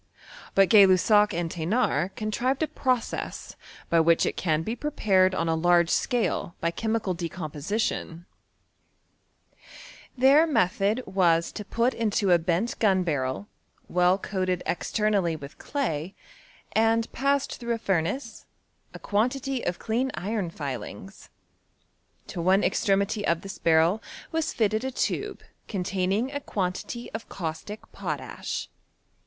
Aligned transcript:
But 0.55 0.67
Gay 0.69 0.87
Lussac 0.87 1.31
and 1.31 1.47
Thenard 1.53 2.15
con* 2.15 2.31
tmed 2.31 2.63
a 2.63 2.67
process 2.67 3.55
by 3.91 3.99
which 3.99 4.25
it 4.25 4.35
can 4.35 4.63
be 4.63 4.75
prepared 4.75 5.35
on 5.35 5.47
a 5.47 5.55
Itapi 5.55 5.91
scale 5.91 6.55
by 6.59 6.71
chemical 6.71 7.13
decomposition* 7.13 8.25
Their 10.17 10.39
I 10.39 10.39
I 10.39 10.41
I 10.41 10.45
I 10.45 10.45
method 10.51 11.03
was, 11.05 11.53
lo 11.55 11.65
put 11.69 11.93
into 11.93 12.31
a 12.31 12.39
bent 12.39 12.81
gnu 12.81 13.03
barrel, 13.03 13.47
weU 13.93 14.19
coated 14.19 14.63
extemallv 14.65 15.39
with 15.39 15.59
t^laj, 15.59 16.15
and 16.71 17.11
passed 17.11 17.59
through 17.59 17.75
a 17.75 17.77
furnace, 17.77 18.47
a 18.95 18.97
quantity 18.99 19.63
of 19.63 19.77
clean 19.77 20.09
iron 20.15 20.49
tiling. 20.49 21.11
To 22.25 22.41
one 22.41 22.63
extremrty 22.63 23.23
of 23.23 23.41
this 23.41 23.59
barrel 23.59 24.01
was 24.31 24.51
fitted 24.51 24.83
a 24.83 24.89
tube 24.89 25.41
containing 25.67 26.31
a 26.31 26.39
quantity 26.39 27.11
of 27.11 27.29
caustic 27.29 27.81
potash. 27.91 28.67